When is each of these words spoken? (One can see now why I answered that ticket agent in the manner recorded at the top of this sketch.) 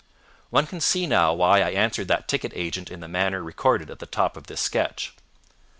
(One 0.49 0.65
can 0.65 0.81
see 0.81 1.05
now 1.05 1.31
why 1.31 1.59
I 1.61 1.69
answered 1.73 2.07
that 2.07 2.27
ticket 2.27 2.51
agent 2.55 2.89
in 2.89 3.01
the 3.01 3.07
manner 3.07 3.43
recorded 3.43 3.91
at 3.91 3.99
the 3.99 4.07
top 4.07 4.35
of 4.35 4.47
this 4.47 4.59
sketch.) 4.59 5.13